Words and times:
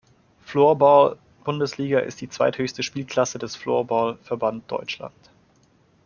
Floorball-Bundesliga 0.47 1.99
ist 1.99 2.21
die 2.21 2.29
zweithöchste 2.29 2.81
Spielklasse 2.81 3.37
des 3.37 3.55
Floorball 3.55 4.17
Verband 4.23 4.63
Deutschland. 4.71 5.13